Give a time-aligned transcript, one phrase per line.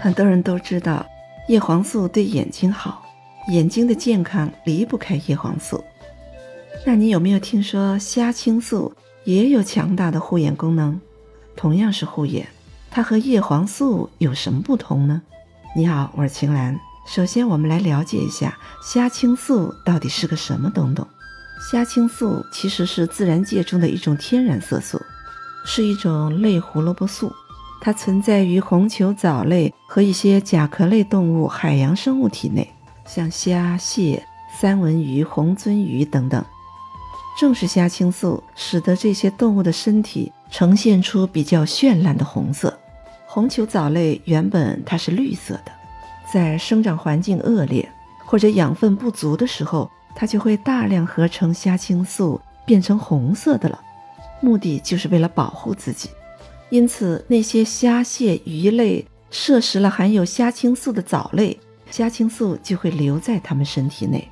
[0.00, 1.04] 很多人都知道
[1.48, 3.04] 叶黄素对眼睛好，
[3.50, 5.82] 眼睛的健康离不开叶黄素。
[6.86, 11.00] 那你有没有听说虾青素也有强大的护眼功能？
[11.56, 12.46] 同样是护眼，
[12.90, 15.20] 它和叶黄素有什么不同呢？
[15.74, 16.78] 你好，我是晴岚。
[17.06, 21.04] 首先，我们来了解一下虾青素到底是个什么东东。
[21.72, 25.00] 虾青素其实是自然界中的一种天然色素，
[25.64, 27.32] 是一种类胡萝卜素。
[27.80, 32.68] 它存在于红球藻类和一些甲壳类动物、海洋生物体内，
[33.06, 34.22] 像虾、蟹、
[34.58, 36.44] 三文鱼、红鳟鱼等等。
[37.38, 42.76] 正是虾青素使得这些动物的身体呈现出比较绚烂的红色。
[43.26, 45.70] 红球藻类原本它是绿色的，
[46.32, 47.88] 在生长环境恶劣
[48.24, 53.80] 或者养分不足的时候，它就会大量合成虾青素，变成红色的了，
[54.40, 56.10] 目的就是为了保护自己。
[56.70, 61.58] 因此，那些虾蟹鱼类摄食了含有虾青素的藻类，
[61.90, 64.28] 虾青素就会留在它们身体内。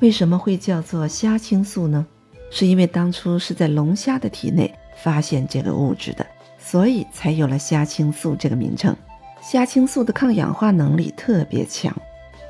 [0.00, 2.04] 为什么会叫做虾青素呢？
[2.50, 6.26] 是因为当初是在龙虾的体内发现这个物质的，
[6.58, 8.94] 所以才有了虾青素这个名称。
[9.40, 11.96] 虾青素的抗氧化能力特别强，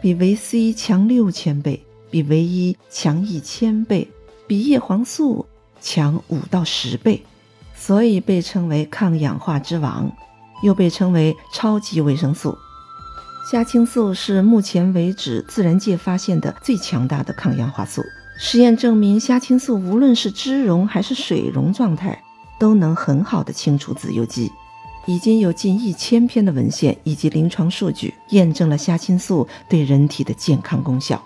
[0.00, 4.09] 比维 C 强六千倍，比维 E 强一千倍，
[4.47, 5.45] 比叶黄素
[5.81, 7.23] 强五到十倍。
[7.87, 10.11] 所以被称为抗氧化之王，
[10.65, 12.59] 又被称为超级维生素。
[13.48, 18.03] 虾青素是目前为止自然界发现的最强大的抗氧化素。
[18.37, 22.20] 实验证明，虾青素无论是脂溶还是水溶状态，
[22.59, 24.50] 都能很好的清除自由基。
[25.06, 31.23] 已经有近一千篇的文献以及临床数据验证了虾青素对人体的健康功效。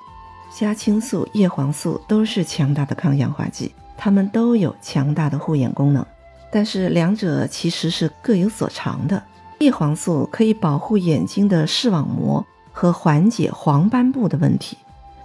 [0.52, 6.04] 虾青素、叶黄素都是强大的抗氧化剂，它们都有强大的护眼功能。
[6.50, 9.22] 但是两者其实是各有所长的。
[9.60, 14.76] 叶黄素可以保护眼睛的视网膜和缓解黄斑部的问题，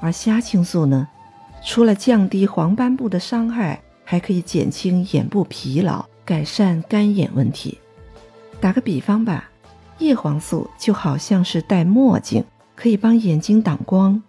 [0.02, 1.08] 而虾青素呢，
[1.64, 7.78] 除了降低黄斑部的伤害，还可以减轻眼部疲劳，改善干眼问题。
[8.60, 9.50] 打个比方吧，
[10.00, 12.44] 叶黄素就好像是戴墨镜，
[12.76, 14.22] 可以帮眼睛挡光；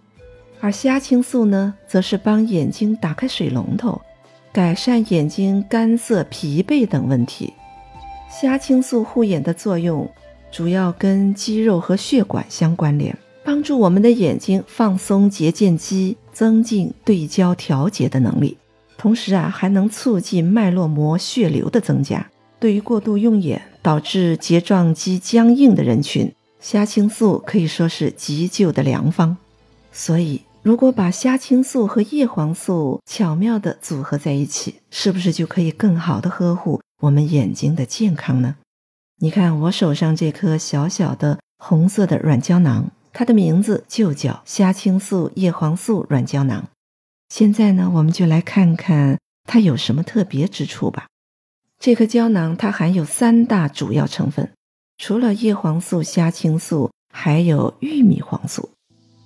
[0.61, 4.01] 而虾青素呢，则是帮眼睛打开水龙头。
[4.57, 7.53] 改善眼睛干涩、疲惫等问题。
[8.31, 10.11] 虾青素护眼的作用
[10.51, 18.57] 主要跟肌肉和血管相关联，帮助我们的眼睛放松结睑肌，增进对焦调节的能力。
[18.97, 22.27] 同时啊，还能促进脉络膜血流的增加。
[22.59, 29.37] 对于过度用眼导致睫状肌僵硬的人群，虾青素可以说是急救的良方。
[29.93, 30.41] 所以。
[30.67, 38.57] 如果把虾青素和叶黄素巧妙地组合在一起，是不是就可以更好地呵护我们眼睛的健康呢？
[39.19, 46.69] 你看我手上这颗小小的红色的软胶囊，它的名字就叫虾青素叶黄素软胶囊。
[47.29, 51.07] 现在呢，我们就来看看它有什么特别之处吧。
[51.79, 54.51] 这颗胶囊它含有三大主要成分，
[54.99, 58.71] 除了叶黄素、虾青素，还有玉米黄素。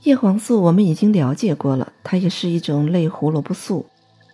[0.03, 3.84] 叶黄素我们已经了解过了，它也是一种类胡萝卜素，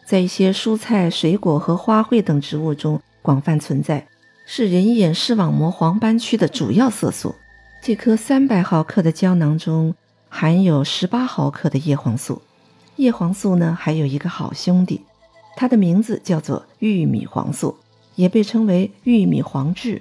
[0.07, 4.07] 在一些蔬菜、水果和花卉等植物中广泛存在，
[4.47, 7.35] 是人眼视网膜黄斑区的主要色素。
[7.83, 9.93] 这颗三百毫克的胶囊中
[10.29, 12.43] 含有十八毫克的叶黄素。
[12.95, 15.01] 叶黄素呢，还有一个好兄弟，
[15.57, 17.77] 它的名字叫做玉米黄素，
[18.15, 20.01] 也被称为玉米黄质，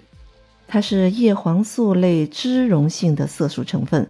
[0.67, 4.07] 它是叶黄素类脂溶性的色素成分。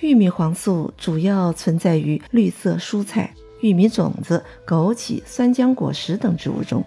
[0.00, 6.84] 玉米黄素主要存在于绿色蔬菜、玉米种子、枸杞、酸浆果实等植物中。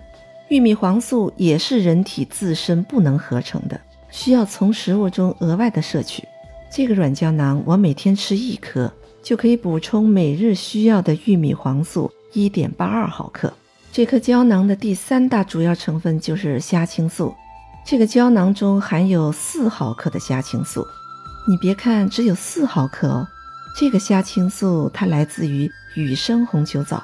[0.50, 3.80] 玉米黄素也是人体自身不能合成的，
[4.10, 6.24] 需要从食物中额外的摄取。
[6.70, 8.92] 这个软胶囊我每天吃一颗，
[9.24, 13.52] 就可以补充每日需要的玉米黄素一点八二毫克。
[13.92, 17.34] 这颗胶囊的第三大主要成分就是虾青素，
[17.86, 20.86] 这个胶囊中含有四毫克的虾青素。
[21.50, 23.26] 你别看只有四毫克哦，
[23.74, 27.02] 这个虾青素它来自于雨生红球藻。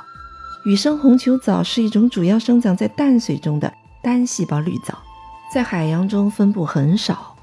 [0.65, 4.97] 雨生红球藻是一种主要生长在淡水中的单细胞绿藻，
[5.53, 7.33] 在海洋中分布很少。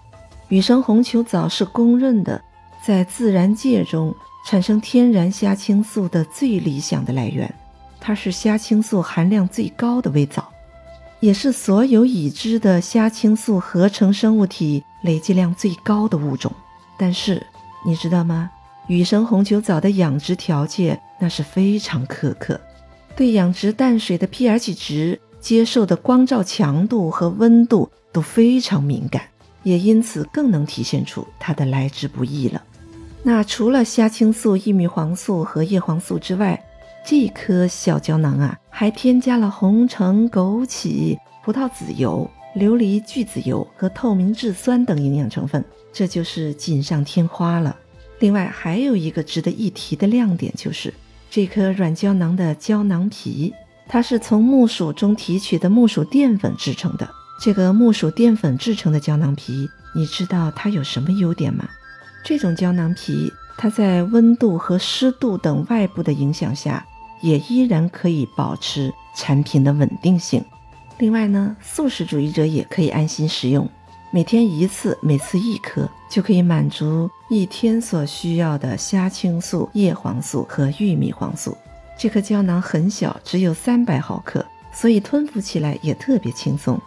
[0.50, 2.38] 雨生红球藻是公认的
[2.85, 4.14] 在自然界中
[4.46, 7.50] 产生天然虾青素的最理想的来源，
[7.99, 10.46] 它是虾青素含量最高的微藻，
[11.20, 16.53] 也是所有已知的虾青素合成生物体累积量最高的物种。
[17.00, 17.43] 但是
[17.87, 18.50] 你知道吗？
[18.88, 22.61] 雨生红球藻的养殖条件那是非常苛刻，
[23.17, 29.23] 对养殖淡水的 pH 值接受的光照强度和温度都非常敏感。
[29.62, 32.62] 也因此更能体现出它的来之不易了。
[33.23, 36.58] 那除了虾青素、异米黄素和叶黄素之外，
[37.05, 47.76] 这颗小胶囊啊，还添加了红橙、枸杞、葡萄籽油、琉璃聚子油和透明质酸等营养成分，这就是锦上添花了。
[48.19, 50.93] 另外还有一个值得一提的亮点，就是
[51.31, 53.55] 这颗软胶囊的胶囊皮，
[53.88, 57.08] 它是从木薯中提取的木薯淀粉制成的。
[57.41, 61.69] 这个木薯淀粉制成的胶囊皮，你知道它有什么优点吗？
[62.25, 66.85] 这种胶囊皮，它在温度和湿度等外部的影响下，
[67.23, 70.44] 也依然可以保持产品的稳定性。
[71.00, 73.67] 另外呢，素食主义者也可以安心食用。
[74.11, 81.56] 每天一次，每次一颗，就可以满足一天所需要的虾青素、叶黄素和玉米黄素。
[81.99, 84.44] 这颗胶囊很小，只有三百毫克，
[84.75, 86.79] 所以吞服起来也特别轻松。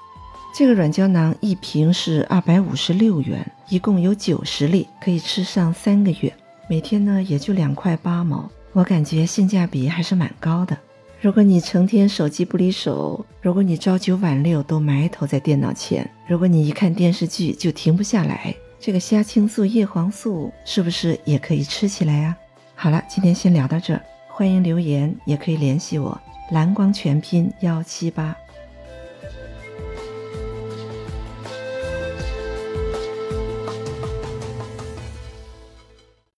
[0.53, 6.31] 这个软胶囊一瓶是二百五十六元，一共有九十粒，可以吃上三个月。
[6.69, 10.77] 每天呢也就两块八毛，我感觉性价比还是蛮高的。
[11.23, 22.35] 如果你成天手机不离手，如果你朝九晚六都埋头在电脑前，如果你一看电视剧就停不下来，这个虾青素、叶黄素是不是也可以吃起来呀？
[22.75, 26.19] 好了，今天先聊到这儿，欢迎留言，也可以联系我，
[26.51, 28.35] 蓝光全拼幺七八。